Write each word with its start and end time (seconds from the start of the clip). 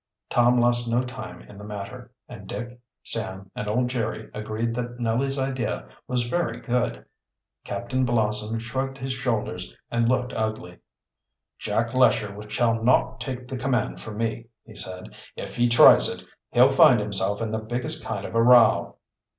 Tom 0.31 0.59
lost 0.59 0.89
no 0.89 1.03
time 1.03 1.43
in 1.43 1.59
the 1.59 1.63
matter, 1.63 2.11
and 2.27 2.47
Dick, 2.47 2.79
Sam, 3.03 3.51
and 3.55 3.67
old 3.67 3.87
Jerry 3.87 4.31
agreed 4.33 4.73
that 4.73 4.99
Nellie's 4.99 5.37
idea 5.37 5.87
was 6.07 6.27
very 6.27 6.59
good. 6.59 7.05
Captain 7.65 8.03
Blossom 8.03 8.57
shrugged 8.57 8.97
his 8.97 9.13
shoulders 9.13 9.75
and 9.91 10.09
looked 10.09 10.33
ugly. 10.33 10.79
"Jack 11.59 11.93
Lesher 11.93 12.35
shall 12.49 12.81
not 12.81 13.19
take 13.21 13.47
the 13.47 13.57
command 13.57 13.99
from 13.99 14.17
me," 14.17 14.47
he 14.65 14.73
said. 14.75 15.15
"If 15.35 15.55
he 15.55 15.67
tries 15.67 16.09
it, 16.09 16.23
he'll 16.49 16.67
find 16.67 16.99
himself 16.99 17.39
in 17.39 17.51
the 17.51 17.59
biggest 17.59 18.03
kind 18.03 18.25
of 18.25 18.33
a 18.33 18.41
row." 18.41 18.95